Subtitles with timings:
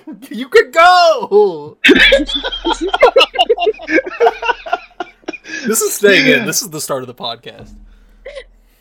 [0.30, 1.78] you could go.
[5.66, 6.46] this is staying in.
[6.46, 7.74] This is the start of the podcast.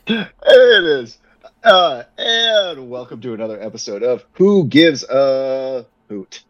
[0.08, 1.18] It is.
[1.64, 6.44] Uh, and welcome to another episode of Who Gives a Hoot.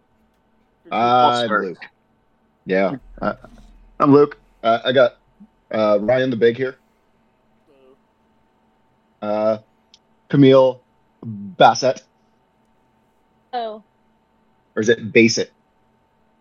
[0.91, 1.77] I'm Luke.
[2.65, 3.33] Yeah, uh,
[3.99, 4.37] I'm Luke.
[4.63, 5.17] Uh, I got
[5.71, 6.77] uh, Ryan the Big here.
[9.21, 9.57] Uh,
[10.29, 10.81] Camille
[11.23, 12.03] Bassett,
[13.53, 13.83] Oh,
[14.75, 15.51] or is it Bassett?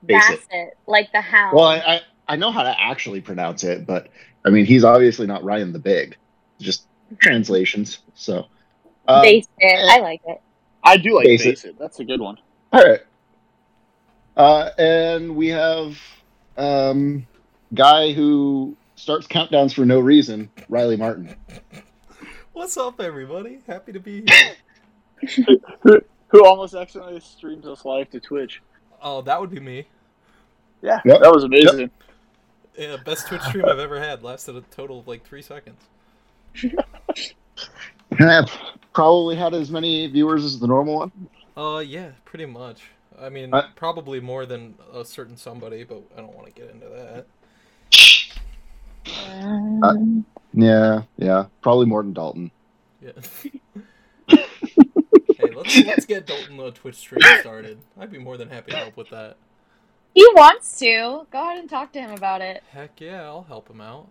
[0.03, 0.41] Bassett.
[0.49, 1.57] Bassett, like the hound.
[1.57, 4.09] Well, I, I I know how to actually pronounce it, but
[4.45, 6.17] I mean he's obviously not Ryan the Big.
[6.59, 6.87] Just
[7.19, 7.99] translations.
[8.15, 8.47] So,
[9.07, 9.49] uh, Bassett.
[9.63, 10.41] I like it.
[10.83, 11.57] I do like Basic.
[11.57, 11.79] Basic.
[11.79, 12.39] That's a good one.
[12.73, 13.01] All right.
[14.37, 15.99] Uh, and we have
[16.57, 17.27] um,
[17.75, 21.35] guy who starts countdowns for no reason, Riley Martin.
[22.53, 23.61] What's up, everybody?
[23.67, 24.25] Happy to be
[25.21, 26.01] here.
[26.31, 28.63] Who, who almost accidentally streams us live to Twitch.
[29.03, 29.87] Oh, that would be me.
[30.83, 31.21] Yeah, Yep.
[31.21, 31.91] that was amazing.
[32.79, 34.23] Yeah, best Twitch stream I've ever had.
[34.23, 35.81] Lasted a total of like three seconds.
[38.19, 38.43] Eh,
[38.93, 41.13] Probably had as many viewers as the normal one.
[41.57, 42.83] Uh, yeah, pretty much.
[43.21, 46.71] I mean, Uh, probably more than a certain somebody, but I don't want to get
[46.71, 47.27] into that.
[49.83, 52.51] Um, Yeah, yeah, probably more than Dalton.
[53.01, 53.13] Yeah.
[55.51, 57.79] hey, let's let's get Dalton a Twitch stream started.
[57.99, 59.37] I'd be more than happy to help with that.
[60.15, 61.27] he wants to.
[61.31, 62.63] Go ahead and talk to him about it.
[62.71, 64.09] Heck yeah, I'll help him out.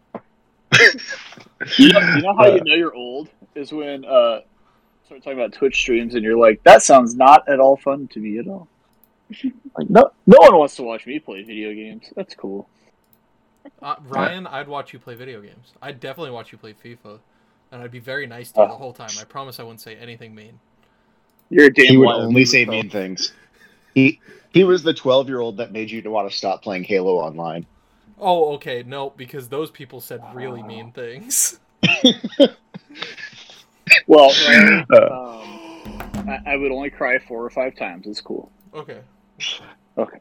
[1.78, 4.42] You know, you know how Uh, you know you're old is when uh
[5.06, 8.20] start talking about Twitch streams and you're like, that sounds not at all fun to
[8.20, 8.68] me at all.
[9.78, 12.12] like no no one wants to watch me play video games.
[12.16, 12.70] That's cool.
[13.82, 15.74] Uh, Ryan, I'd watch you play video games.
[15.82, 17.20] I'd definitely watch you play FIFA,
[17.72, 19.10] and I'd be very nice to you the whole time.
[19.20, 20.60] I promise I wouldn't say anything mean.
[21.50, 22.82] You're a damn He would only say Bruno.
[22.82, 23.34] mean things.
[23.96, 24.20] He
[24.52, 27.66] he was the twelve year old that made you want to stop playing Halo online.
[28.20, 31.60] Oh, okay, no, because those people said really mean things.
[34.08, 38.08] Well, Ryan, Uh, um, I, I would only cry four or five times.
[38.08, 38.52] It's cool.
[38.74, 39.02] Okay.
[39.98, 40.18] Okay.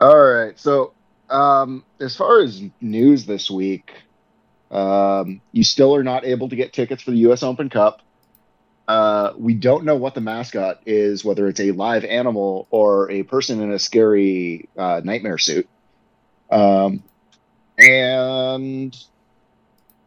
[0.00, 0.58] All right.
[0.58, 0.92] So,
[1.30, 3.92] um, as far as news this week,
[4.70, 7.42] um, you still are not able to get tickets for the U.S.
[7.42, 8.00] Open Cup.
[8.86, 13.22] Uh, we don't know what the mascot is, whether it's a live animal or a
[13.22, 15.68] person in a scary uh, nightmare suit.
[16.50, 17.02] Um,
[17.78, 18.96] and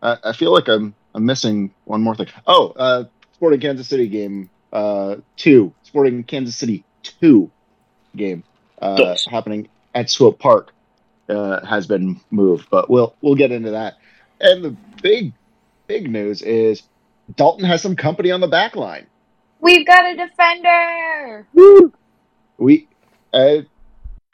[0.01, 2.27] I, I feel like I'm I'm missing one more thing.
[2.45, 7.49] Oh, uh, Sporting Kansas City game uh, two, Sporting Kansas City two
[8.15, 8.43] game
[8.81, 10.73] uh, happening at Swope Park
[11.29, 13.95] uh, has been moved, but we'll we'll get into that.
[14.39, 15.33] And the big
[15.87, 16.83] big news is
[17.35, 19.07] Dalton has some company on the back line.
[19.59, 21.47] We've got a defender.
[22.57, 22.87] We
[23.33, 23.61] uh,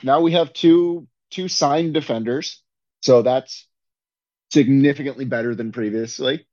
[0.04, 2.62] now we have two two signed defenders,
[3.02, 3.68] so that's
[4.52, 6.46] significantly better than previously.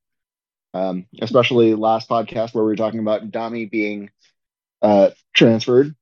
[0.73, 4.11] Um, especially last podcast where we were talking about Dami being
[4.83, 5.95] uh, transferred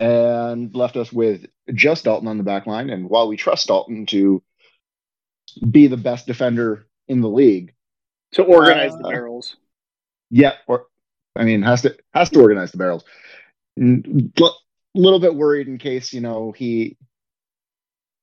[0.00, 2.90] and left us with just Dalton on the back line.
[2.90, 4.42] And while we trust Dalton to
[5.70, 7.73] be the best defender in the league,
[8.34, 9.56] To organize the Uh, barrels.
[10.30, 10.86] yeah, or
[11.36, 13.04] I mean, has to has to organize the barrels.
[13.80, 14.00] A
[14.94, 16.96] little bit worried in case you know he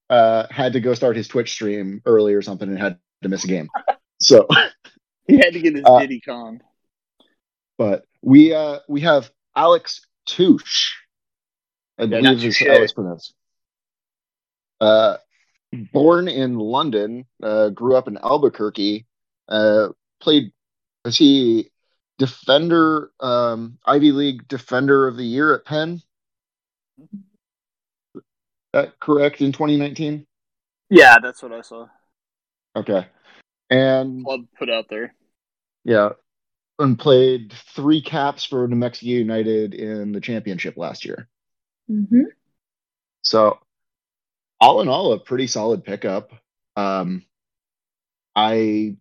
[0.09, 3.43] uh, had to go start his Twitch stream early or something and had to miss
[3.43, 3.69] a game.
[4.19, 4.47] So,
[5.27, 6.61] He had to get his uh, Diddy Kong.
[7.79, 10.93] but we uh, we have Alex Touche,
[11.97, 13.33] I Yeah, believe is how it's pronounced.
[14.79, 15.17] Uh,
[15.91, 19.07] born in London, uh, grew up in Albuquerque,
[19.47, 19.87] uh,
[20.21, 20.51] played.
[21.03, 21.71] Was he
[22.17, 26.01] defender, um, Ivy League Defender of the Year at Penn?
[28.73, 30.27] That correct in 2019?
[30.89, 31.87] Yeah, that's what I saw.
[32.75, 33.05] Okay,
[33.69, 35.13] and Club put out there.
[35.83, 36.09] yeah,
[36.77, 41.27] and played three caps for New Mexico United in the championship last year.
[41.89, 42.23] Mm-hmm.
[43.23, 43.59] So,
[44.59, 46.31] all in all, a pretty solid pickup.
[46.75, 47.25] Um,
[48.35, 48.95] I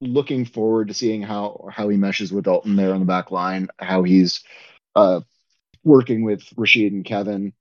[0.00, 3.68] looking forward to seeing how how he meshes with Dalton there on the back line,
[3.78, 4.42] how he's
[4.94, 5.20] uh,
[5.84, 7.52] working with Rashid and Kevin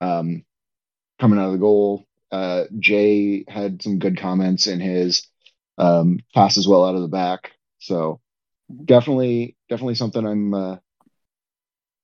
[0.00, 0.44] um,
[1.18, 2.04] coming out of the goal.
[2.30, 5.26] Uh, Jay had some good comments in his
[5.78, 8.20] um, passes well out of the back, so
[8.84, 10.76] definitely definitely something I'm uh,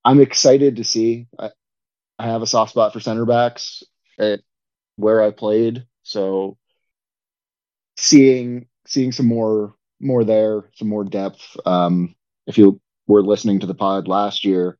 [0.04, 1.26] I'm excited to see.
[1.38, 1.50] I,
[2.18, 3.82] I have a soft spot for center backs
[4.18, 4.40] at
[4.96, 6.56] where I played, so
[7.96, 11.56] seeing seeing some more more there, some more depth.
[11.64, 12.14] Um,
[12.46, 14.78] if you were listening to the pod last year,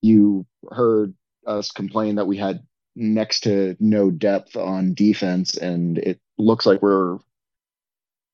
[0.00, 1.14] you heard
[1.46, 2.60] us complain that we had
[2.96, 7.18] next to no depth on defense, and it looks like we're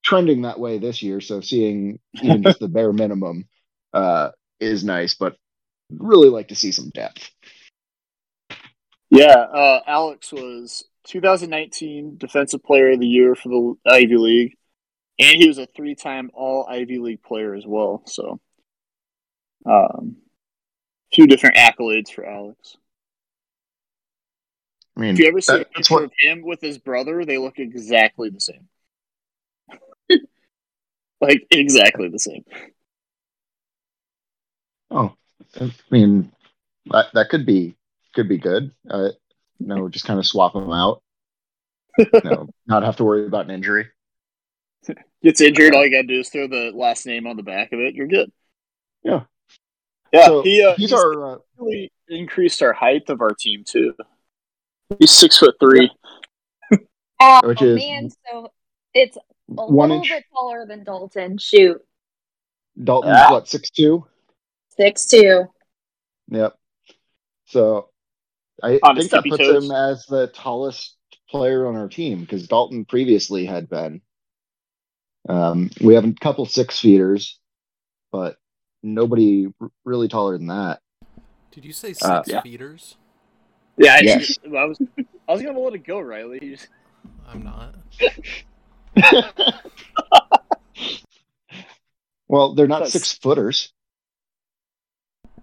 [0.03, 1.21] trending that way this year.
[1.21, 3.47] So seeing even just the bare minimum
[3.93, 4.31] uh,
[4.61, 5.37] is nice, but
[5.91, 7.31] really like to see some depth.
[9.11, 14.57] Yeah, uh, Alex was 2019 Defensive Player of the Year for the Ivy League,
[15.19, 18.03] and he was a three-time All Ivy League player as well.
[18.07, 18.41] So,
[19.67, 20.17] um,
[21.13, 22.77] few different accolades for Alex.
[24.97, 27.25] I mean, If you ever see a that- picture what of him with his brother,
[27.25, 28.69] they look exactly the same.
[31.21, 32.45] like exactly the same.
[34.91, 35.15] Oh,
[35.61, 36.31] I mean,
[36.87, 37.75] that that could be
[38.15, 38.71] could be good.
[38.89, 39.09] Uh,
[39.59, 41.03] you know, just kind of swap them out.
[41.99, 43.87] You know, not have to worry about an injury.
[45.25, 47.81] Gets injured, all you gotta do is throw the last name on the back of
[47.81, 47.95] it.
[47.95, 48.31] You're good.
[49.03, 49.23] Yeah.
[50.13, 53.65] Yeah, So he uh, he's he's our uh, really increased our height of our team
[53.67, 53.95] too.
[54.99, 55.91] He's six foot three.
[57.21, 58.53] Oh Which is- man, so
[58.93, 60.11] it's a one little inch.
[60.11, 61.39] bit taller than Dalton.
[61.39, 61.81] Shoot,
[62.83, 63.33] Dalton's Ah.
[63.33, 64.07] what six two.
[64.77, 65.47] six two.
[66.29, 66.55] Yep.
[67.47, 67.89] So
[68.63, 69.65] I On think that tippy puts toes.
[69.65, 70.97] him as the tallest
[71.29, 74.01] player on our team because Dalton previously had been.
[75.29, 77.39] Um, we have a couple six feeders,
[78.13, 78.37] but
[78.83, 80.81] nobody r- really taller than that.
[81.51, 82.43] Did you say six Uh, yeah.
[82.43, 82.97] feeders?
[83.77, 84.39] Yeah, I, Yes.
[84.45, 84.79] I was
[85.29, 86.59] I was gonna let it go, Riley.
[87.27, 87.75] I'm not.
[92.29, 93.73] well, they're not That's- six footers.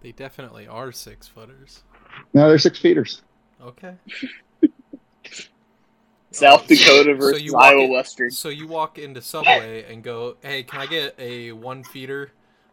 [0.01, 1.83] They definitely are six footers.
[2.33, 3.21] No, they're six feeders.
[3.61, 3.93] Okay.
[6.31, 8.31] South so- Dakota so versus you Iowa in- Western.
[8.31, 12.31] So you walk into Subway and go, "Hey, can I get a one feeder?"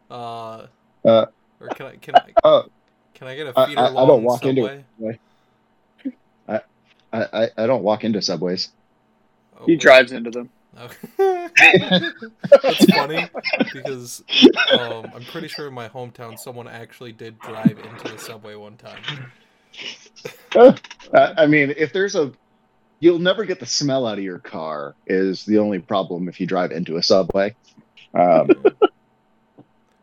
[0.09, 0.67] Uh,
[1.05, 1.25] Uh,
[1.59, 2.65] or can I can I Oh,
[3.13, 4.83] can I get a feeder I, I long don't walk into Subway?
[5.09, 5.19] it.
[6.47, 6.61] I,
[7.13, 8.69] I, I- I don't walk into subways.
[9.59, 9.81] Oh, He wait.
[9.81, 10.49] drives into them.
[11.17, 13.27] That's funny
[13.73, 14.23] because
[14.79, 18.77] um, I'm pretty sure in my hometown someone actually did drive into the subway one
[18.77, 19.01] time.
[21.13, 22.31] I I mean, if there's a,
[22.99, 24.95] you'll never get the smell out of your car.
[25.07, 27.55] Is the only problem if you drive into a subway.
[28.13, 28.49] Um,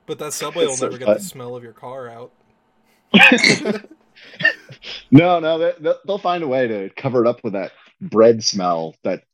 [0.06, 1.16] But that subway will It's so never get fun.
[1.16, 2.30] the smell of your car out.
[5.10, 8.44] no, no, they, they'll- they'll find a way to cover it up with that bread
[8.44, 9.24] smell that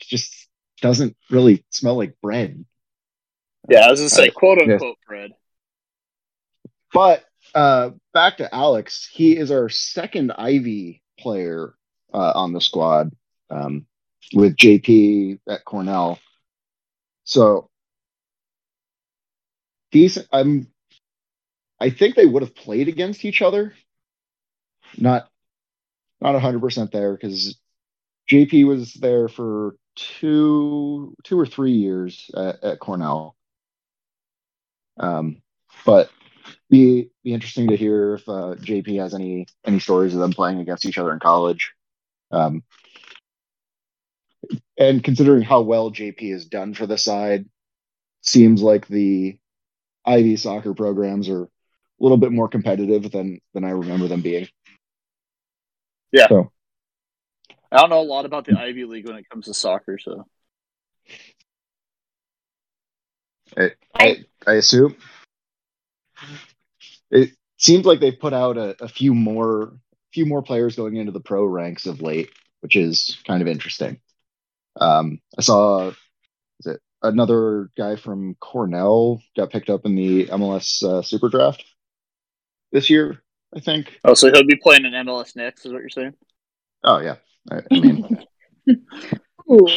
[0.00, 0.48] just
[0.80, 2.64] doesn't really smell like bread.
[3.68, 4.70] Yeah, I was gonna say Uh, quote yes.
[4.74, 5.32] unquote bread.
[6.92, 11.74] But uh, back to Alex, he is our second Ivy player
[12.16, 13.12] uh, on the squad
[13.50, 13.86] um,
[14.32, 16.18] with JP at Cornell.
[17.24, 17.68] So
[19.92, 20.26] decent.
[20.32, 20.68] I'm.
[21.78, 23.74] I think they would have played against each other.
[24.96, 25.28] Not,
[26.22, 27.58] not hundred percent there because
[28.30, 33.36] JP was there for two, two or three years at, at Cornell.
[34.98, 35.42] Um,
[35.84, 36.10] but
[36.70, 40.60] be be interesting to hear if uh, JP has any any stories of them playing
[40.60, 41.72] against each other in college.
[42.30, 42.62] Um,
[44.78, 47.46] and considering how well JP has done for the side,
[48.22, 49.38] seems like the
[50.04, 51.48] Ivy soccer programs are a
[52.00, 54.48] little bit more competitive than than I remember them being.
[56.12, 56.28] Yeah.
[56.28, 56.52] So
[57.72, 60.26] I don't know a lot about the Ivy League when it comes to soccer, so
[63.56, 64.96] I, I I assume
[67.10, 69.72] it seems like they've put out a, a few more
[70.16, 72.30] few more players going into the pro ranks of late,
[72.60, 74.00] which is kind of interesting.
[74.80, 75.88] Um, I saw
[76.60, 81.62] is it another guy from Cornell got picked up in the MLS uh, Super Draft
[82.72, 83.22] this year,
[83.54, 84.00] I think.
[84.06, 86.14] oh, so he'll be playing in MLS next, is what you're saying?
[86.82, 87.16] Oh yeah,
[87.50, 88.24] I, I mean,
[89.52, 89.68] Ooh.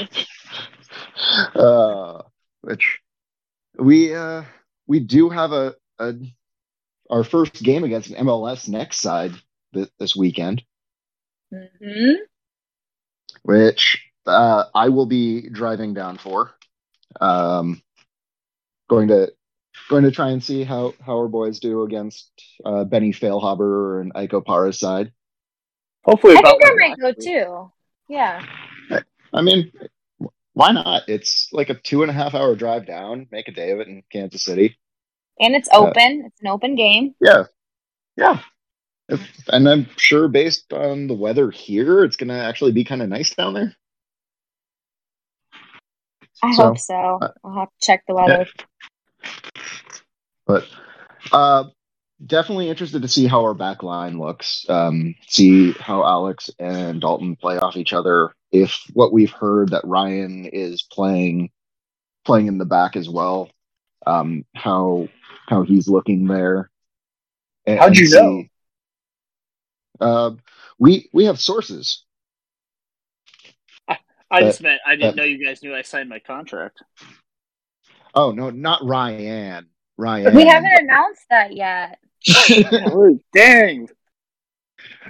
[1.60, 2.22] uh,
[2.62, 3.00] which
[3.78, 4.44] we uh
[4.88, 6.14] we do have a, a
[7.10, 9.34] our first game against an MLS next side
[9.74, 10.64] th- this weekend,
[11.52, 12.14] hmm
[13.44, 16.52] which uh, I will be driving down for.
[17.22, 17.82] Um,
[18.90, 19.32] going to
[19.90, 22.32] going to try and see how how our boys do against
[22.66, 25.12] uh, Benny Feilhaber and Ike Opara's side.
[26.04, 27.72] Hopefully, I think I like might go too.
[28.08, 28.44] Yeah.
[29.32, 29.72] I mean,
[30.54, 31.04] why not?
[31.08, 33.28] It's like a two and a half hour drive down.
[33.32, 34.78] Make a day of it in Kansas City.
[35.40, 36.24] And it's Uh, open.
[36.26, 37.14] it's an open game.
[37.22, 37.44] Yeah.
[38.18, 38.42] Yeah.
[39.10, 43.02] If- and I'm sure based on the weather here, it's going to actually be kind
[43.02, 43.76] of nice down there.
[46.44, 47.20] I So, hope so.
[47.22, 48.48] uh, I'll have to check the weather.
[50.46, 50.66] But
[51.32, 51.66] uh,
[52.26, 54.66] definitely interested to see how our back line looks.
[54.70, 58.32] Um, see how Alex and Dalton play off each other.
[58.52, 61.52] If what we've heard that Ryan is playing
[62.26, 63.50] playing in the back as well,
[64.08, 65.08] um, how
[65.48, 66.70] how he's looking there.
[67.66, 68.44] And- How'd you see- know?
[70.00, 70.32] Uh,
[70.78, 72.04] we we have sources.
[74.32, 76.82] I That- just meant I didn't that- know you guys knew I signed my contract.
[78.14, 79.68] Oh no, not Ryan.
[79.98, 80.36] Ryan.
[80.36, 82.00] We haven't announced that yet.
[82.92, 83.88] Oh, Dang.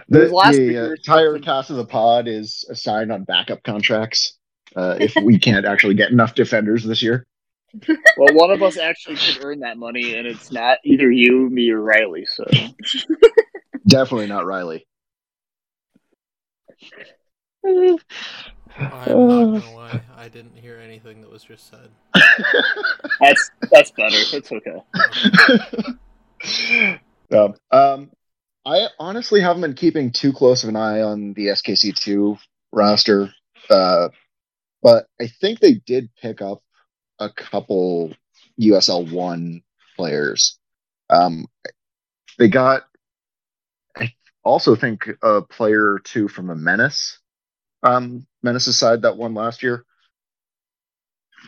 [0.07, 4.37] The, Those last the, uh, entire cast of the pod is assigned on backup contracts.
[4.75, 7.25] Uh, if we can't actually get enough defenders this year,
[7.87, 11.69] Well, one of us actually could earn that money, and it's not either you, me,
[11.69, 12.25] or Riley.
[12.25, 12.45] So
[13.89, 14.85] definitely not Riley.
[17.65, 17.97] I'm
[18.77, 21.89] not gonna lie, I didn't hear anything that was just said.
[23.19, 24.15] that's that's better.
[24.15, 24.83] It's okay.
[27.37, 28.11] um, um,
[28.65, 32.37] I honestly haven't been keeping too close of an eye on the SKC2
[32.71, 33.33] roster,
[33.69, 34.09] uh,
[34.81, 36.61] but I think they did pick up
[37.19, 38.13] a couple
[38.61, 39.61] USL one
[39.95, 40.57] players.
[41.09, 41.47] Um,
[42.37, 42.88] they got, I
[44.43, 47.19] also think a player or two from a Menace,
[47.83, 49.85] um, Menace's side that won last year,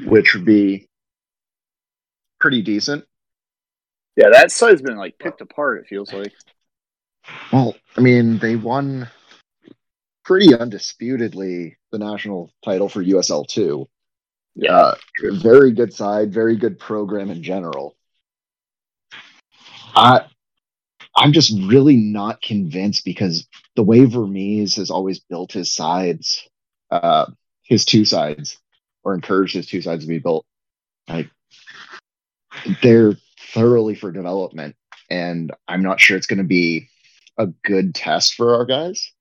[0.06, 0.88] which would be
[2.40, 3.06] pretty decent.
[4.16, 5.80] Yeah, that side's been like picked apart.
[5.80, 6.34] It feels like.
[7.54, 9.08] Well, I mean, they won
[10.24, 13.88] pretty undisputedly the national title for USL two.
[14.56, 14.76] Yeah.
[14.76, 14.96] Uh,
[15.34, 17.96] very good side, very good program in general.
[19.96, 20.26] I,
[21.16, 26.48] I'm just really not convinced because the way Vermes has always built his sides,
[26.90, 27.26] uh,
[27.64, 28.58] his two sides,
[29.04, 30.46] or encouraged his two sides to be built,
[31.08, 31.30] like
[32.82, 33.18] they're
[33.54, 34.76] thoroughly for development,
[35.10, 36.88] and I'm not sure it's going to be
[37.38, 39.12] a good test for our guys.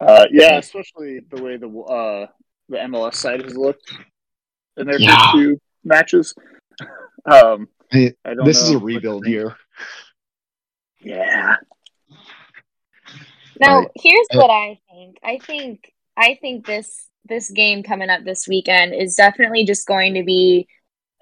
[0.00, 2.26] Uh, yeah, especially the way the uh,
[2.68, 3.92] the MLS side has looked
[4.76, 5.16] in their Yeah.
[5.16, 6.34] first two matches.
[7.26, 9.56] Um, I- I don't This is a rebuild year.
[11.04, 11.56] Yeah.
[13.60, 15.18] Now, here's Uh, what I think.
[15.22, 20.14] I think I think this this game coming up this weekend is definitely just going
[20.14, 20.68] to be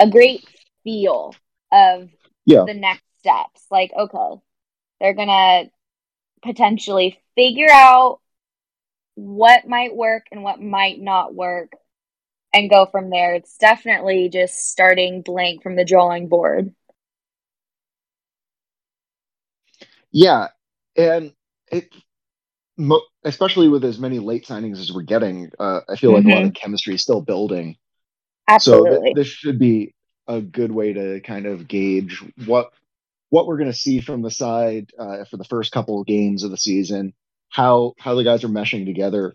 [0.00, 0.44] a great
[0.84, 1.34] feel
[1.70, 2.10] of
[2.46, 2.64] Yeah.
[2.66, 3.66] the next steps.
[3.70, 4.40] Like, okay,
[5.00, 5.70] they're gonna
[6.42, 8.20] potentially figure out
[9.14, 11.72] what might work and what might not work
[12.54, 13.34] and go from there.
[13.34, 16.74] It's definitely just starting blank from the drawing board.
[20.12, 20.48] Yeah,
[20.96, 21.32] and
[21.70, 21.88] it,
[22.76, 26.28] mo- especially with as many late signings as we're getting, uh, I feel like a
[26.30, 27.76] lot of chemistry is still building.
[28.48, 28.90] Absolutely.
[28.90, 29.94] So th- this should be
[30.28, 32.70] a good way to kind of gauge what
[33.30, 36.44] what we're going to see from the side uh, for the first couple of games
[36.44, 37.14] of the season,
[37.48, 39.34] how how the guys are meshing together,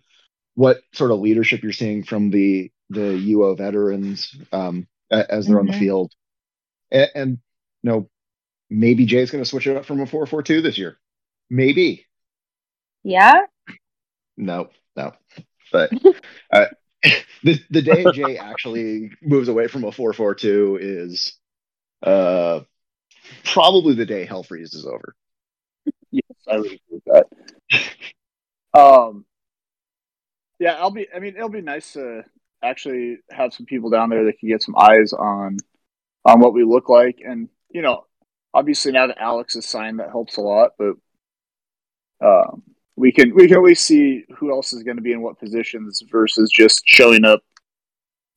[0.54, 5.66] what sort of leadership you're seeing from the the UO veterans um, as they're on
[5.66, 5.80] the Mhm.
[5.80, 6.12] field,
[6.92, 7.32] and, and
[7.84, 8.10] you know
[8.70, 10.98] maybe Jay's going to switch it up from a four four two this year,
[11.50, 12.06] maybe.
[13.04, 13.42] yeah?
[14.36, 15.14] No, no.
[15.72, 15.92] But
[16.54, 16.66] uh,
[17.44, 21.38] the the day Jay actually moves away from a four four two is
[22.04, 22.62] uh
[23.44, 25.16] probably the day Hell Freeze is over.
[26.12, 27.26] Yes, I would agree with that.
[28.74, 29.26] Um,
[30.60, 31.08] yeah, I'll be.
[31.14, 32.24] I mean, it'll be nice to
[32.64, 35.58] actually have some people down there that can get some eyes on
[36.26, 38.06] on what we look like, and you know,
[38.58, 40.72] obviously now that Alex is signed, that helps a lot.
[40.78, 40.96] But
[42.26, 42.64] um,
[42.96, 46.02] we can we can least see who else is going to be in what positions
[46.12, 47.42] versus just showing up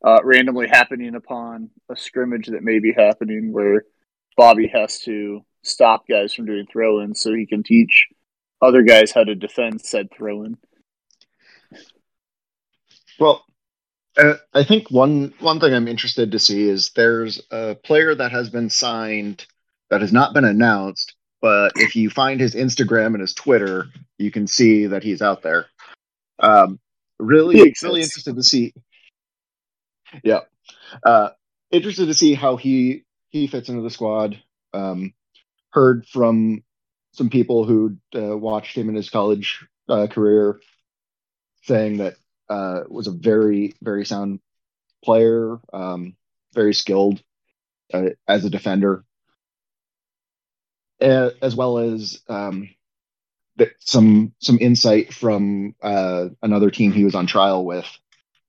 [0.05, 3.85] uh, randomly happening upon a scrimmage that may be happening where
[4.37, 8.09] Bobby has to stop guys from doing throw ins so he can teach
[8.63, 10.57] other guys how to defend said throw in.
[13.19, 13.45] Well,
[14.19, 18.33] uh, I think one one thing I'm interested to see is there's a player that
[18.33, 19.47] has been signed
[19.91, 23.87] that has not been announced, but if you find his Instagram and his Twitter,
[24.19, 25.67] you can see that he's out there.
[26.39, 26.79] Um,
[27.19, 28.73] really, really interested to see.
[30.23, 30.41] Yeah,
[31.05, 31.31] uh,
[31.71, 34.41] interested to see how he he fits into the squad.
[34.73, 35.13] Um,
[35.71, 36.63] heard from
[37.13, 40.61] some people who uh, watched him in his college uh, career
[41.63, 42.15] saying that
[42.49, 44.41] uh, was a very very sound
[45.05, 46.17] player, um,
[46.55, 47.23] very skilled
[47.93, 49.05] uh, as a defender,
[51.01, 52.69] as well as um,
[53.59, 57.87] th- some some insight from uh, another team he was on trial with,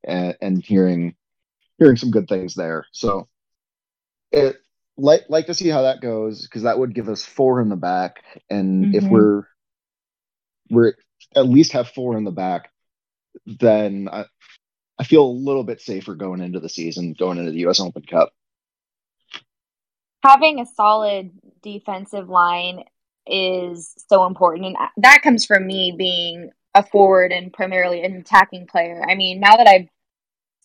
[0.03, 1.15] and, and hearing
[1.77, 2.86] hearing some good things there.
[2.91, 3.27] So,
[4.31, 4.58] it
[4.98, 7.75] like like to see how that goes because that would give us four in the
[7.75, 9.12] back, and if Mhm.
[9.12, 9.43] we're
[10.70, 10.93] we're
[11.36, 12.70] at least have four in the back,
[13.46, 14.25] then I
[14.98, 17.79] I feel a little bit safer going into the season, going into the U.S.
[17.79, 18.34] Open Cup.
[20.24, 21.31] having a solid
[21.62, 22.84] defensive line
[23.27, 24.65] is so important.
[24.65, 29.03] And that comes from me being a forward and primarily an attacking player.
[29.08, 29.88] I mean now that i've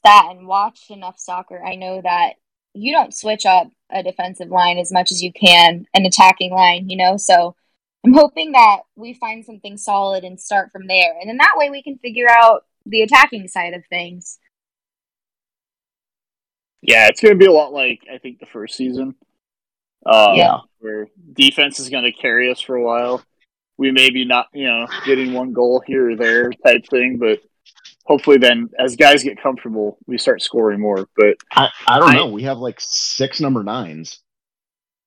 [0.04, 2.34] sat and watched enough soccer i know that
[2.74, 6.88] you don't switch up a defensive line as much as you can an attacking line
[6.88, 7.16] you know?
[7.16, 7.56] So
[8.04, 11.16] i'm hoping that we find something solid and start from there.
[11.20, 14.38] And then that way we can figure out the attacking side of things.
[16.82, 19.16] Yeah, it's going to be a lot like I think the first season.
[20.06, 20.58] Uh, Yeah.
[20.78, 23.22] Where defense is going to carry us for a while.
[23.78, 27.40] We may be not, you know, getting one goal here or there type thing, but
[28.04, 31.08] hopefully then as guys get comfortable, we start scoring more.
[31.16, 32.26] But I, I don't I- know.
[32.28, 34.20] We have like six number nines.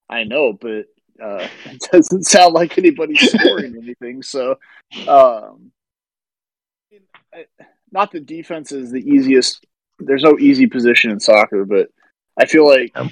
[0.10, 0.86] I know, but
[1.24, 4.22] uh, it doesn't sound like anybody's scoring anything.
[4.22, 4.58] So,
[5.08, 5.72] um,
[7.92, 9.66] not the defense is the easiest.
[10.00, 11.90] There's no easy position in soccer, but
[12.38, 13.10] I feel like Um.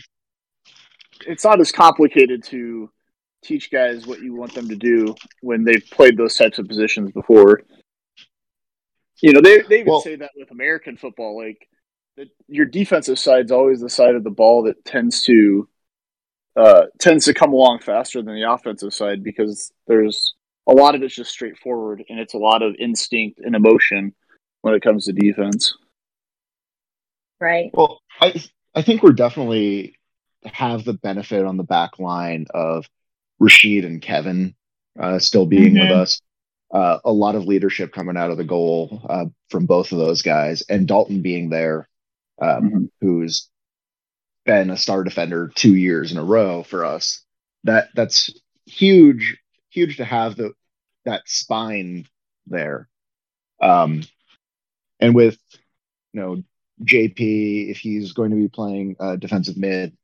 [1.25, 2.89] It's not as complicated to
[3.43, 7.11] teach guys what you want them to do when they've played those types of positions
[7.11, 7.61] before.
[9.21, 11.67] You know, they they even Well- say that with American football, like
[12.17, 15.67] that your defensive side's always the side of the ball that tends to
[16.55, 20.33] uh, tends to come along faster than the offensive side because there's
[20.65, 24.13] a lot of it's just straightforward and it's a lot of instinct and emotion
[24.61, 25.77] when it comes to defense.
[27.39, 28.33] right Well, I
[28.73, 29.96] I think we're definitely
[30.53, 32.87] have the benefit on the back line of
[33.39, 34.55] Rashid and Kevin
[34.99, 35.91] uh, still being with Mhm.
[35.91, 36.21] us.
[36.71, 40.21] Uh, a lot of leadership coming out of the goal uh, from both of those
[40.21, 41.87] guys, and Dalton being there,
[42.41, 42.91] um, Mhm.
[42.99, 43.49] who's
[44.45, 47.23] been a star defender two years in a row for us.
[47.63, 48.29] That that's
[48.65, 49.37] huge,
[49.69, 50.53] huge to have the
[51.05, 52.07] that spine
[52.47, 52.89] there.
[53.61, 54.03] Um,
[54.99, 55.37] and with
[56.13, 56.43] you know
[56.83, 59.95] JP, if he's going to be playing uh, defensive mid,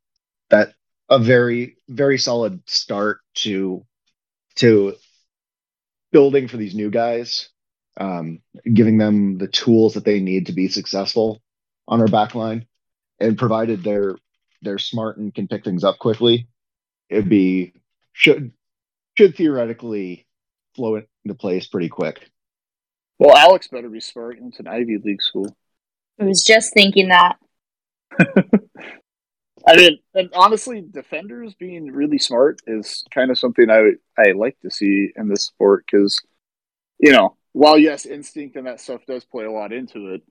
[0.54, 0.76] that
[1.10, 3.84] a very very solid start to
[4.56, 4.94] to
[6.12, 7.50] building for these new guys,
[7.98, 8.40] um,
[8.72, 11.42] giving them the tools that they need to be successful
[11.88, 12.68] on our back line,
[13.20, 14.16] and provided they're
[14.62, 16.48] they're smart and can pick things up quickly,
[17.10, 17.74] it'd be
[18.12, 18.52] should
[19.18, 20.28] should theoretically
[20.76, 22.30] flow into place pretty quick.
[23.18, 24.38] Well, Alex better be smart.
[24.40, 25.56] It's an Ivy League school.
[26.20, 27.38] i was just thinking that
[29.66, 34.60] I mean, and honestly, defenders being really smart is kind of something I I like
[34.62, 36.20] to see in this sport because,
[37.00, 40.22] you know, while yes, instinct and that stuff does play a lot into it,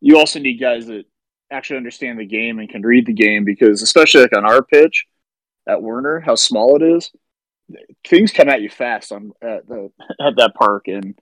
[0.00, 1.04] you also need guys that
[1.50, 5.06] actually understand the game and can read the game because, especially like on our pitch
[5.66, 7.10] at Werner, how small it is,
[8.06, 11.18] things come at you fast on at the at that park, and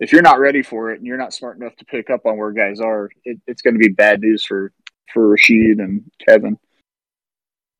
[0.00, 2.36] if you're not ready for it and you're not smart enough to pick up on
[2.36, 4.72] where guys are, it, it's going to be bad news for
[5.14, 6.58] for Rashid and Kevin.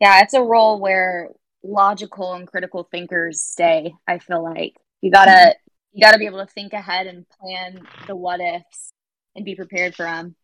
[0.00, 1.30] Yeah, it's a role where
[1.62, 3.94] logical and critical thinkers stay.
[4.06, 5.54] I feel like you gotta
[5.92, 8.92] you gotta be able to think ahead and plan the what ifs
[9.34, 10.36] and be prepared for them.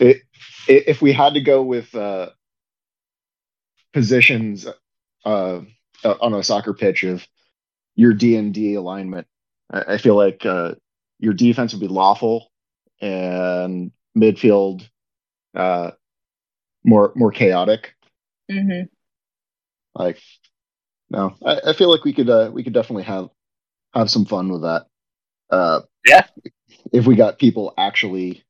[0.00, 0.22] It,
[0.68, 2.30] i- if we had to go with uh,
[3.92, 4.66] positions
[5.24, 5.60] uh,
[6.04, 7.26] uh, on a soccer pitch of
[7.94, 9.26] your D and D alignment,
[9.72, 10.74] I, I feel like uh,
[11.18, 12.50] your defense would be lawful
[13.00, 14.88] and midfield
[15.54, 15.92] uh,
[16.84, 17.94] more more chaotic.
[18.50, 18.82] hmm
[19.94, 20.18] Like,
[21.10, 23.28] no, I, I feel like we could uh, we could definitely have
[23.94, 24.86] have some fun with that.
[25.50, 26.26] Uh, Yeah.
[26.92, 28.44] if we got people actually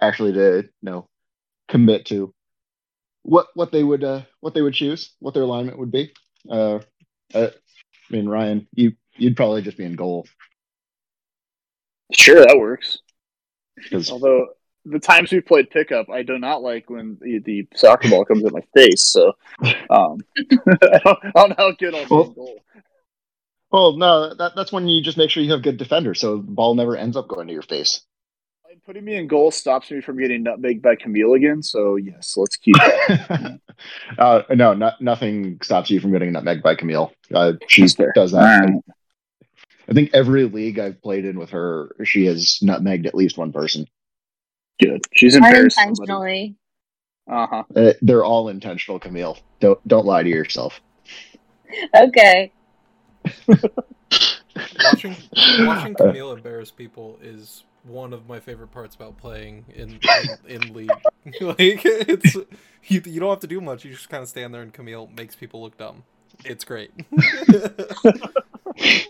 [0.00, 1.06] actually to you know
[1.68, 2.32] commit to
[3.22, 6.12] what what they would uh, what they would choose, what their alignment would be.
[6.48, 6.80] Uh,
[7.34, 10.26] uh, I mean, Ryan, you you'd probably just be in goal
[12.12, 12.98] Sure, that works.
[13.76, 14.48] because Although
[14.88, 18.44] the times we've played pickup, I do not like when the, the soccer ball comes
[18.44, 19.04] at my face.
[19.04, 19.32] So
[19.90, 20.18] um,
[20.52, 22.60] I, don't, I don't know how good I'll Well- goal.
[23.70, 26.42] well, no, that that's when you just make sure you have good defenders, so the
[26.42, 28.02] ball never ends up going to your face.
[28.84, 31.60] Putting me in goal stops me from getting nutmegged by Camille again.
[31.60, 33.58] So yes, let's keep that.
[34.18, 37.12] uh, no, not, nothing stops you from getting nutmeg by Camille.
[37.34, 37.82] Uh, she
[38.14, 38.80] does that.
[39.88, 43.52] I think every league I've played in with her, she has nutmegged at least one
[43.52, 43.86] person.
[44.80, 45.02] Good.
[45.14, 45.78] She's embarrassed.
[45.78, 46.56] Unintentionally.
[47.28, 47.62] Uh huh.
[47.74, 49.38] Uh, they're all intentional, Camille.
[49.60, 50.80] Don't don't lie to yourself.
[51.94, 52.52] Okay.
[54.84, 55.16] Watching
[55.60, 59.98] watching Camille embarrass people is one of my favorite parts about playing in
[60.46, 60.90] in, in league.
[61.40, 62.34] like it's
[62.84, 63.84] you, you don't have to do much.
[63.84, 66.04] You just kind of stand there and Camille makes people look dumb.
[66.44, 66.92] It's great.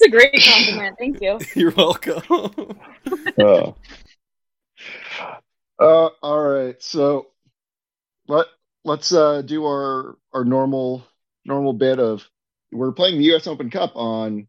[0.00, 0.96] It's a great compliment.
[0.98, 1.38] Thank you.
[1.54, 2.22] You're welcome.
[3.38, 3.72] uh,
[5.80, 7.28] uh, all right, so
[8.28, 8.46] let
[8.84, 11.04] let's uh, do our our normal
[11.44, 12.26] normal bit of
[12.72, 13.46] we're playing the U.S.
[13.46, 14.46] Open Cup on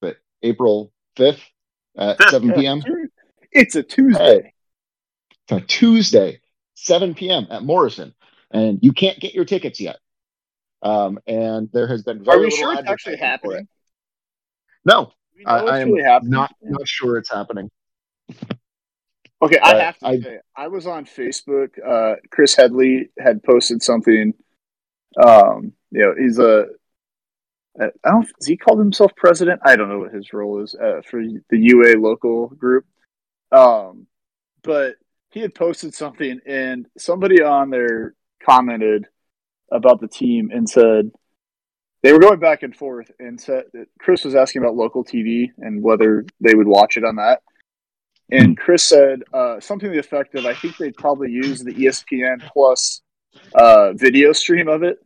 [0.00, 1.42] but April fifth
[1.96, 2.82] at seven p.m.
[3.52, 4.52] It's a Tuesday.
[5.48, 6.40] It's a Tuesday,
[6.74, 7.46] seven p.m.
[7.50, 8.14] at Morrison,
[8.50, 9.98] and you can't get your tickets yet.
[10.82, 13.68] Um, and there has been very Are we little sure it's actually for it.
[14.84, 15.12] No,
[15.44, 17.70] I, I am really not not sure it's happening.
[19.42, 21.70] Okay, I have to I- say, I was on Facebook.
[21.84, 24.34] Uh, Chris Headley had posted something.
[25.22, 26.66] Um, you know, he's a.
[27.80, 28.22] I don't.
[28.22, 29.60] Has he called himself president?
[29.64, 32.84] I don't know what his role is uh, for the UA local group.
[33.52, 34.06] Um,
[34.62, 34.96] but
[35.30, 39.06] he had posted something, and somebody on there commented
[39.72, 41.10] about the team and said
[42.02, 43.64] they were going back and forth, and said
[43.98, 47.40] Chris was asking about local TV and whether they would watch it on that.
[48.32, 51.72] And Chris said uh, something to the effect of, "I think they'd probably use the
[51.72, 53.02] ESPN Plus
[53.54, 54.98] uh, video stream of it."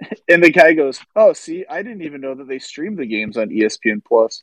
[0.28, 3.36] And the guy goes, "Oh, see, I didn't even know that they streamed the games
[3.36, 4.42] on ESPN Plus."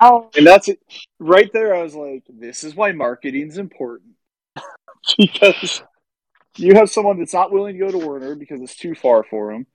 [0.00, 0.80] Oh, And that's it.
[1.18, 4.16] Right there, I was like, "This is why marketing's important."
[5.18, 5.82] because
[6.56, 9.50] you have someone that's not willing to go to Werner because it's too far for
[9.52, 9.66] him,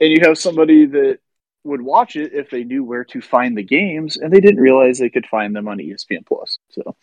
[0.00, 1.18] and you have somebody that
[1.64, 4.98] would watch it if they knew where to find the games, and they didn't realize
[4.98, 6.58] they could find them on ESPN Plus.
[6.70, 6.94] So.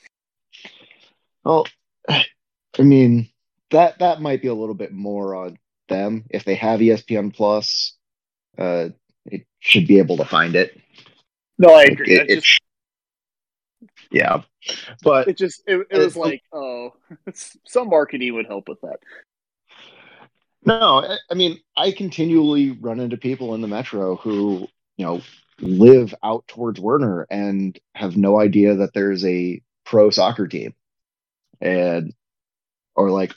[1.44, 1.68] Well,
[2.10, 3.30] I mean
[3.72, 5.58] that that might be a little bit more on
[5.90, 6.26] them.
[6.30, 7.96] If they have ESPN Plus,
[8.58, 8.90] uh,
[9.26, 10.80] it should be able to find it.
[11.58, 12.14] No, I agree.
[12.14, 12.60] it- it just, sh-
[14.12, 14.42] yeah,
[15.04, 16.94] but it just it, it was it- like, oh,
[17.34, 19.00] some marketing would help with that.
[20.66, 25.22] no, I, I mean I continually run into people in the metro who you know
[25.60, 30.74] live out towards Werner and have no idea that there's a pro soccer team,
[31.62, 32.14] and
[32.96, 33.34] or like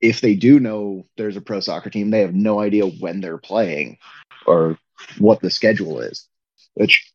[0.00, 3.38] if they do know there's a pro soccer team, they have no idea when they're
[3.38, 3.98] playing
[4.46, 4.78] or
[5.18, 6.28] what the schedule is,
[6.74, 7.10] which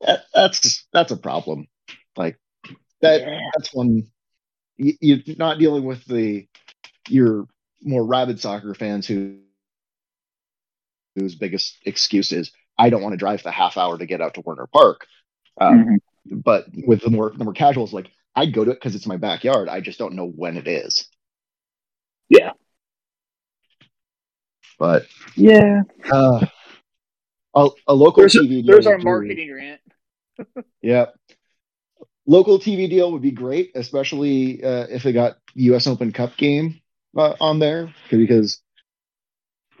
[0.00, 1.68] that, that's that's a problem.
[2.16, 2.38] Like
[3.00, 3.40] that Yeah.
[3.56, 4.06] that's one
[4.76, 6.48] you, you're not dealing with the
[7.08, 7.46] your
[7.82, 9.38] more rabid soccer fans who
[11.16, 14.34] whose biggest excuse is I don't want to drive the half hour to get out
[14.34, 15.06] to Werner Park.
[15.60, 15.98] Um,
[16.30, 19.16] But with the more the more casuals, like I'd go to it because it's my
[19.16, 19.68] backyard.
[19.68, 21.08] I just don't know when it is.
[22.28, 22.52] Yeah.
[24.78, 25.82] But Yeah.
[26.10, 26.46] uh,
[27.54, 29.80] a, a local There's, TV deal there's our would be- marketing rant.
[30.82, 31.06] Yeah.
[32.26, 35.86] Local TV deal would be great, especially uh, if they got U.S.
[35.86, 36.80] Open Cup game
[37.16, 38.62] uh, on there, because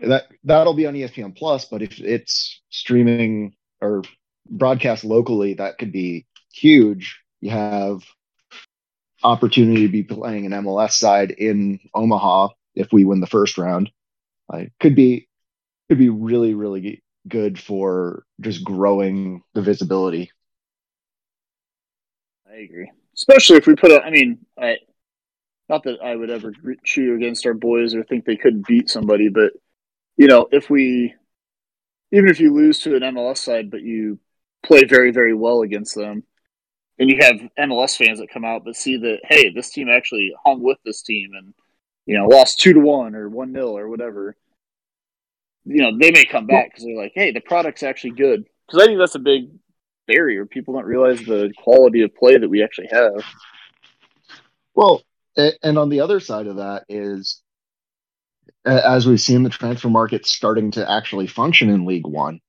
[0.02, 1.66] that that'll be on ESPN Plus.
[1.66, 4.02] But if it's streaming or
[4.48, 7.20] broadcast locally, that could be huge.
[7.40, 8.02] You have
[9.22, 13.90] opportunity to be playing an MLS side in Omaha if we win the first round.
[14.48, 15.28] Like, could be
[15.88, 20.30] could be really really good for just growing the visibility.
[22.50, 22.90] I agree.
[23.14, 24.76] Especially if we put a, I mean, I,
[25.68, 26.52] not that I would ever
[26.84, 29.52] cheer against our boys or think they couldn't beat somebody, but,
[30.16, 31.14] you know, if we,
[32.12, 34.18] even if you lose to an MLS side, but you
[34.64, 36.24] play very, very well against them,
[37.00, 40.32] and you have MLS fans that come out but see that, hey, this team actually
[40.44, 41.54] hung with this team and,
[42.04, 44.36] you know, lost two to one or one nil or whatever,
[45.64, 48.44] you know, they may come back because they're like, hey, the product's actually good.
[48.66, 49.50] Because I think that's a big
[50.06, 50.44] barrier.
[50.44, 53.24] People don't realize the quality of play that we actually have.
[54.74, 55.02] Well,
[55.36, 57.40] and on the other side of that is,
[58.66, 62.40] as we've seen the transfer market starting to actually function in League One,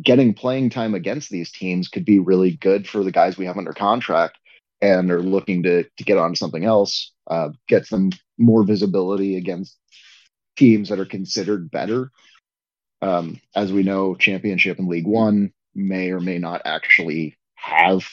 [0.00, 3.58] getting playing time against these teams could be really good for the guys we have
[3.58, 4.38] under contract
[4.80, 7.12] and are looking to to get on to something else.
[7.26, 9.78] Uh, gets them more visibility against
[10.56, 12.10] teams that are considered better.
[13.02, 18.06] Um, as we know, Championship and League One may or may not actually have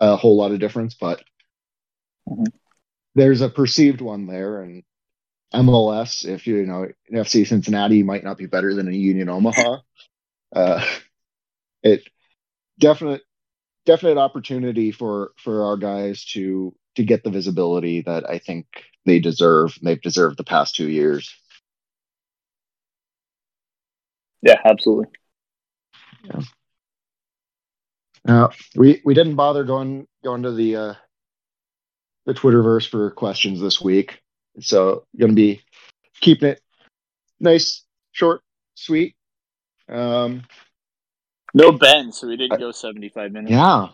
[0.00, 1.22] a whole lot of difference, but
[3.14, 4.82] there's a perceived one there and
[5.52, 9.78] MLS if you know FC Cincinnati might not be better than a Union Omaha
[10.54, 10.84] uh
[11.82, 12.02] it
[12.78, 13.22] definite
[13.86, 18.66] definite opportunity for for our guys to to get the visibility that I think
[19.06, 21.34] they deserve they've deserved the past 2 years
[24.42, 25.06] Yeah, absolutely.
[26.24, 26.40] Yeah,
[28.26, 30.94] now we we didn't bother going going to the uh
[32.26, 34.20] the Twitterverse for questions this week
[34.60, 35.62] So going to be
[36.20, 36.60] keeping it
[37.40, 38.42] nice, short,
[38.74, 39.14] sweet.
[39.90, 40.44] Um,
[41.54, 43.50] No Ben, so we didn't go 75 minutes.
[43.50, 43.88] yeah.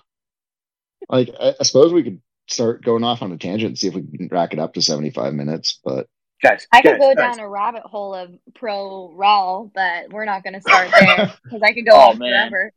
[1.09, 3.95] Like I, I suppose we could start going off on a tangent and see if
[3.95, 6.07] we can rack it up to 75 minutes, but
[6.43, 7.37] Guys, I could guys, go guys.
[7.37, 11.63] down a rabbit hole of pro rel, but we're not going to start there because
[11.63, 12.51] I could go Oh, on man.
[12.51, 12.73] forever.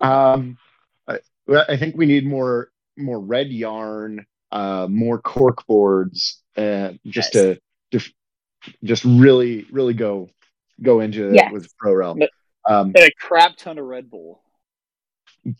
[0.00, 0.58] um
[1.06, 1.18] I,
[1.68, 7.60] I think we need more more red yarn, uh more cork boards uh just to
[7.90, 8.12] def-
[8.84, 10.28] just really really go
[10.82, 11.52] go into it Yes.
[11.52, 12.30] with pro rel But-
[12.66, 14.42] Um And a crap ton of Red Bull.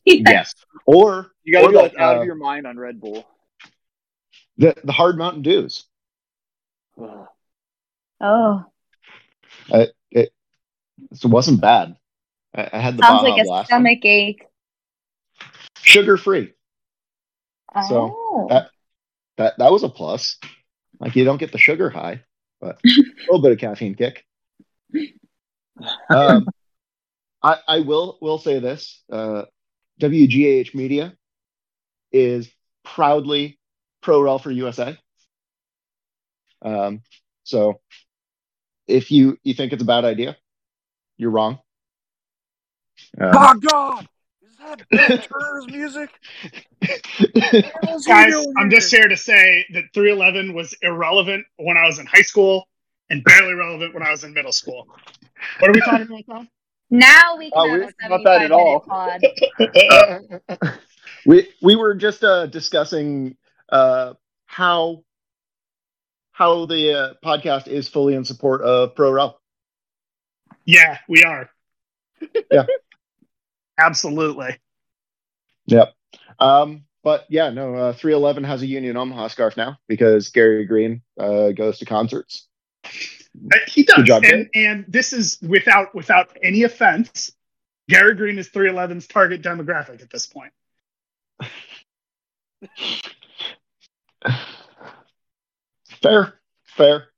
[0.04, 0.54] yes.
[0.86, 3.26] Or You gotta or be like that, out uh, of your mind on Red Bull.
[4.56, 5.84] the the hard mountain dews.
[7.00, 7.26] Ugh.
[8.20, 8.64] Oh,
[9.70, 10.30] It
[11.24, 11.96] wasn't bad.
[12.54, 13.80] I, I had the sounds Baja like a Blast one.
[13.80, 14.44] stomach ache.
[15.82, 16.52] sugar free.
[17.88, 18.70] So, oh, that-
[19.38, 20.38] That that was a plus.
[21.00, 22.22] Like you don't get the sugar high,
[22.60, 22.88] but a
[23.26, 24.24] little bit of caffeine kick.
[26.10, 26.46] Um,
[27.42, 29.44] I I will will say this: uh,
[30.00, 31.14] WGAH Media
[32.12, 32.52] is
[32.84, 33.58] proudly
[34.02, 34.96] pro rel for USA.
[36.60, 37.02] Um,
[37.44, 37.80] so
[38.86, 40.36] if you you think it's a bad idea,
[41.16, 41.58] you're wrong.
[43.20, 44.08] Um, Oh God!
[44.42, 46.10] Is that Ben Turner's music?
[48.06, 52.22] Guys, I'm just here to say that 311 was irrelevant when I was in high
[52.22, 52.68] school
[53.10, 54.86] and barely relevant when I was in middle school.
[55.58, 56.46] What are we talking about now?
[56.90, 58.84] now we can Oh, have we a weren't that at all.
[60.50, 60.78] minute
[61.26, 63.36] we we were just uh, discussing
[63.70, 64.14] uh,
[64.46, 65.02] how
[66.32, 69.40] how the uh, podcast is fully in support of pro rel.
[70.64, 71.50] Yeah, we are.
[72.50, 72.66] Yeah.
[73.78, 74.58] Absolutely.
[75.66, 75.92] Yep.
[76.38, 81.02] Um, but yeah, no, uh, 311 has a Union Omaha scarf now because Gary Green
[81.18, 82.46] uh, goes to concerts.
[82.84, 82.88] Uh,
[83.66, 84.04] He does.
[84.04, 87.32] Job, and, and this is without without any offense.
[87.88, 90.52] Gary Green is 311's target demographic at this point.
[96.00, 97.08] Fair, fair.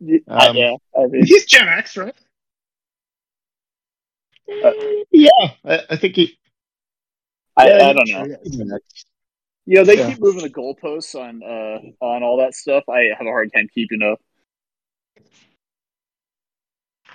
[0.00, 0.74] Yeah, Um, yeah.
[0.96, 2.14] I mean, He's Gen X, right?
[5.10, 5.30] Yeah,
[5.64, 6.38] I, I think he.
[7.56, 8.26] I, yeah, I don't know.
[8.26, 8.76] Yeah,
[9.66, 10.08] You know, they Yeah.
[10.08, 12.84] keep moving the goalposts on uh on all that stuff.
[12.88, 14.20] I have a hard time keeping up.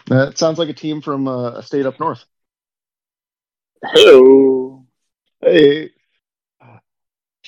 [0.08, 2.24] That sounds like a team from uh, a state up north.
[3.84, 4.86] Hello.
[5.42, 5.92] Hey.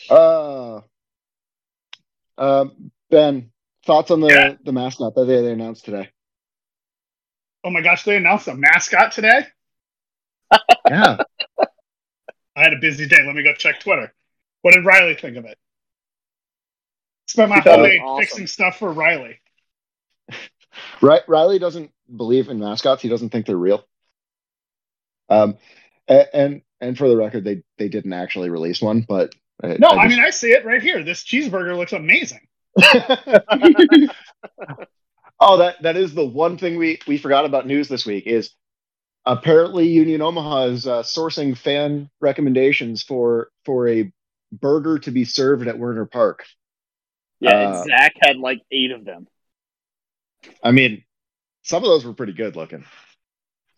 [0.09, 0.81] Uh,
[2.37, 3.51] um, Ben,
[3.85, 4.55] thoughts on the, Yeah.
[4.63, 6.09] the mascot that they, they announced today?
[7.63, 9.41] Oh my gosh, they announced a mascot today.
[10.89, 11.17] Yeah.
[12.55, 13.17] I had a busy day.
[13.25, 14.13] Let me go check Twitter.
[14.61, 15.57] What did Riley think of it?
[17.27, 18.23] Spent my whole day awesome.
[18.23, 19.39] fixing stuff for Riley.
[21.01, 23.01] Ri- Riley doesn't believe in mascots.
[23.01, 23.85] He doesn't think they're real.
[25.29, 25.57] Um,
[26.07, 30.05] and and for the record, they they didn't actually release one, but I, No, I,
[30.07, 31.03] just- mean I see it right here.
[31.03, 32.47] This cheeseburger looks amazing.
[35.39, 38.51] oh, that that is the one thing we we forgot about news this week is
[39.25, 44.11] apparently Union Omaha is uh, sourcing fan recommendations for for a
[44.51, 46.45] burger to be served at Werner Park.
[47.39, 49.27] Yeah, Uh, Zach had like eight of them.
[50.63, 51.03] I mean,
[51.63, 52.85] some of those were pretty good looking.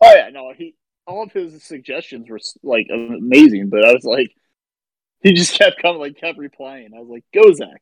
[0.01, 0.75] Oh yeah, no, he
[1.07, 4.31] all of his suggestions were like amazing, but I was like,
[5.21, 6.91] he just kept coming, like kept replying.
[6.95, 7.81] I was like, go Zach.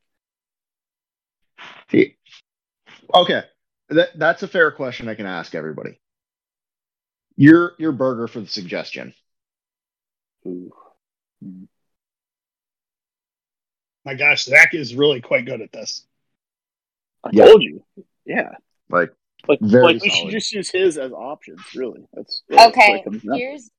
[1.88, 2.16] He-
[3.14, 3.42] okay,
[3.90, 6.00] that that's a fair question I can ask everybody.
[7.36, 9.14] Your your burger for the suggestion.
[10.46, 10.72] Ooh.
[14.04, 16.06] My gosh, Zach is really quite good at this.
[17.22, 17.44] I Yeah.
[17.46, 17.84] told you.
[18.24, 18.52] Yeah.
[18.90, 19.10] Like
[19.48, 22.06] Like, Very like we should just use his as options, really.
[22.12, 23.40] That's that's what Okay, it comes down to.
[23.40, 23.70] here's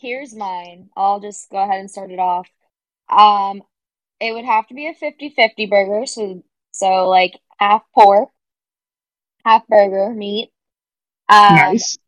[0.00, 0.90] here's mine.
[0.96, 2.48] I'll just go ahead and start it off.
[3.08, 3.62] Um,
[4.20, 6.42] it would have to be a 50-50 burger, so
[6.72, 8.30] so like half pork,
[9.44, 10.50] half burger meat.
[11.28, 11.98] Um, nice.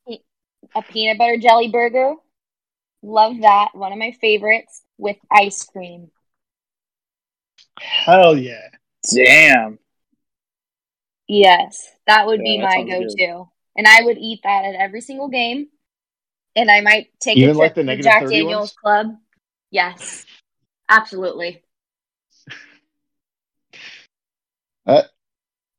[0.75, 2.15] a peanut butter jelly burger.
[3.03, 3.71] Love that.
[3.75, 6.11] One of my favorites with ice cream.
[7.81, 8.69] Hell yeah.
[9.15, 9.79] Damn.
[11.33, 15.01] Yes, that would be Yeah, that my go-to, and I would eat that at every
[15.01, 15.69] single game.
[16.57, 18.75] And I might take Even a like trip the to negative Jack Daniels ones?
[18.83, 19.17] Club.
[19.71, 20.27] Yes,
[20.89, 21.63] absolutely.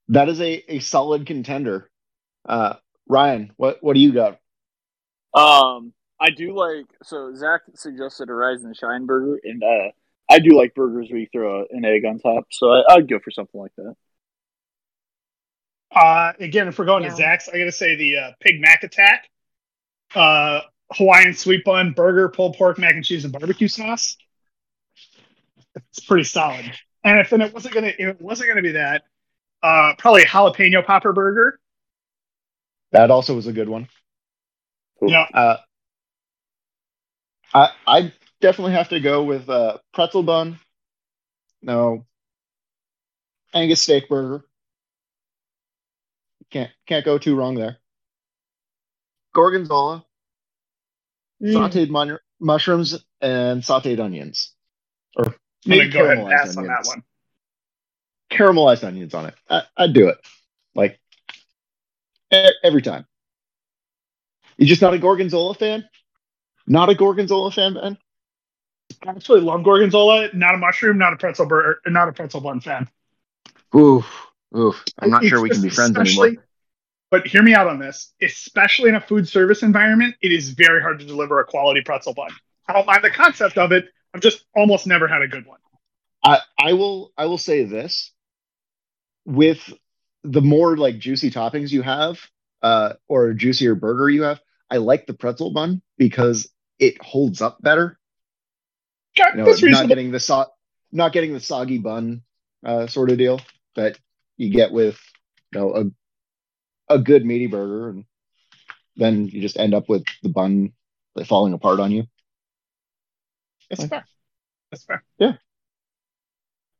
[0.07, 1.89] That is a, a solid contender.
[2.47, 2.75] Uh,
[3.09, 4.39] Ryan, what what do you got?
[5.33, 9.91] Um, I do like so Zach suggested a rise and shine burger, and uh,
[10.29, 12.45] I do like burgers where you throw an egg on top.
[12.51, 13.95] So I, I'd go for something like that.
[15.93, 17.09] Uh, again, if we're going Yeah.
[17.09, 19.29] to Zach's, I gotta say the uh, Pig Mac Attack,
[20.15, 20.61] uh,
[20.93, 24.17] Hawaiian sweet bun, burger, pulled pork, mac and cheese, and barbecue sauce.
[25.75, 26.71] It's pretty solid.
[27.03, 29.03] And if then it wasn't gonna, if it wasn't gonna be that,
[29.63, 31.59] uh, probably jalapeno popper burger.
[32.91, 33.87] That also was a good one.
[35.01, 35.57] Yeah, Uh,
[37.53, 40.59] I I definitely have to go with uh, pretzel bun.
[41.61, 42.05] No.
[43.53, 44.45] Angus steak burger.
[46.51, 47.77] Can't can't go too wrong there.
[49.33, 50.05] Gorgonzola,
[51.41, 51.53] Mm.
[51.55, 54.53] sautéed mun- mushrooms, and sautéed onions,
[55.15, 55.35] or I'm
[55.65, 56.87] maybe go ahead and caramelized pass on that onions.
[56.89, 57.03] one.
[58.31, 59.35] Caramelized onions on it.
[59.49, 60.17] I, I'd do it.
[60.75, 60.99] Like
[62.31, 63.05] every time.
[64.57, 65.89] You just not a gorgonzola fan?
[66.67, 67.97] Not a gorgonzola fan, Ben?
[69.05, 70.29] I actually love gorgonzola.
[70.33, 72.87] Not a mushroom, not a pretzel burger, not a pretzel bun fan.
[73.75, 74.83] Oof, oof.
[74.99, 76.43] I'm not sure we can be friends anymore.
[77.09, 78.13] But hear me out on this.
[78.21, 82.13] Especially in a food service environment, it is very hard to deliver a quality pretzel
[82.13, 82.29] bun.
[82.67, 83.89] I don't mind the concept of it.
[84.13, 85.59] I've just almost never had a good one.
[86.23, 88.11] I, I will I will say this.
[89.25, 89.73] With
[90.23, 92.19] the more like juicy toppings you have,
[92.61, 97.41] uh, or a juicier burger you have, I like the pretzel bun because it holds
[97.41, 97.99] up better.
[99.19, 99.87] Okay, You know, not reasonable.
[99.89, 100.51] getting the so-
[100.91, 102.21] not getting the soggy bun
[102.65, 103.41] uh, sort of deal
[103.75, 103.97] that
[104.41, 104.99] you get with
[105.51, 108.05] you know a a good meaty burger, and
[108.95, 110.73] then you just end up with the bun
[111.15, 112.05] like, falling apart on you.
[113.69, 114.05] That's fair.
[114.71, 115.03] That's fair.
[115.19, 115.33] Yeah.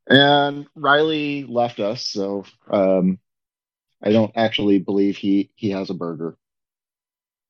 [0.07, 3.19] And Riley left us, so um,
[4.01, 6.35] I don't actually believe he he has a burger.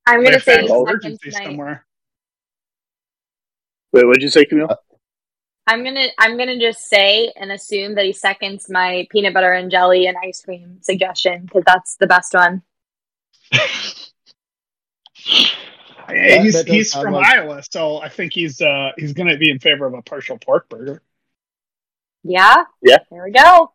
[0.06, 1.46] I'm gonna a say family tonight.
[1.46, 1.86] somewhere.
[3.94, 4.76] Wait, what did you say, Camille?
[5.72, 9.72] I'm gonna I'm gonna just say and assume that he seconds my peanut butter and
[9.72, 12.62] jelly and ice cream suggestion because that's the best one.
[16.08, 19.50] Hey, That- he's he's from like- Iowa, so I think he's uh he's gonna be
[19.50, 21.02] in favor of a partial pork burger.
[22.24, 22.66] Yeah.
[22.82, 22.98] Yeah.
[23.10, 23.72] There we go.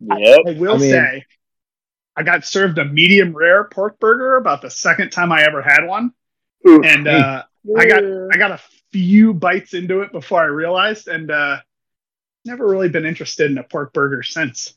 [0.00, 0.38] Yep.
[0.46, 1.24] I will I mean- say,
[2.14, 5.86] I got served a medium rare pork burger about the second time I ever had
[5.86, 6.12] one, Ooh.
[6.66, 7.44] And uh,
[7.76, 8.02] I got
[8.32, 8.60] I got a
[8.92, 11.58] few bites into it before I realized, and uh,
[12.44, 14.74] never really been interested in a pork burger since.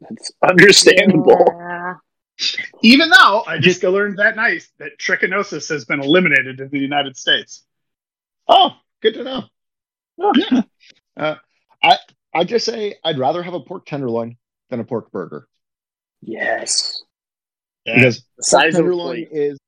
[0.00, 1.46] That's understandable.
[1.58, 1.94] Yeah.
[2.82, 7.16] Even though I just learned that night that trichinosis has been eliminated in the United
[7.16, 7.64] States.
[8.48, 9.44] Oh, good to know.
[10.36, 10.62] Yeah.
[11.16, 11.34] Uh,
[11.82, 11.98] I
[12.34, 14.36] I just say I'd rather have a pork tenderloin
[14.70, 15.46] than a pork burger
[16.22, 17.02] Yes.
[17.84, 19.28] because The size of a tenderloin plate.
[19.32, 19.58] is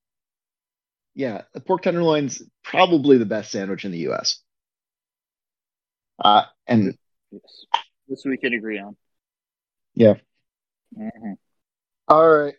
[1.16, 4.38] yeah, the pork tenderloin's probably the best sandwich in the U.S.
[6.22, 6.96] Uh, and
[7.32, 7.66] Yes.
[8.08, 8.96] This we can agree on.
[9.94, 10.14] Yeah.
[10.96, 11.36] Mhm.
[12.06, 12.54] all right,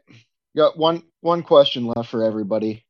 [0.56, 2.84] got one one question left for everybody.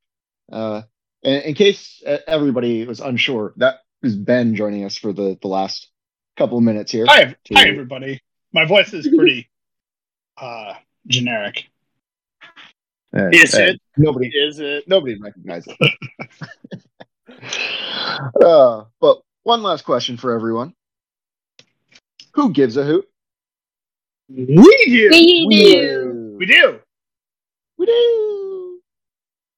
[0.51, 0.81] Uh,
[1.21, 5.47] in, in case uh, everybody was unsure, that is Ben joining us for the the
[5.47, 5.89] last
[6.37, 7.05] couple of minutes here.
[7.07, 8.21] Hi, ev- hi everybody.
[8.53, 9.49] My voice is pretty
[10.37, 10.73] uh,
[11.05, 11.69] generic.
[13.15, 13.81] Uh, Is uh, it?
[13.95, 14.87] Nobody Is it?
[14.87, 15.93] nobody recognizes it.
[18.43, 20.73] uh, but one last question for everyone:
[22.33, 23.07] Who gives a hoot?
[24.29, 24.55] We do.
[24.55, 25.79] We We do.
[25.79, 26.35] do.
[26.37, 26.79] We do.
[27.77, 28.46] We do.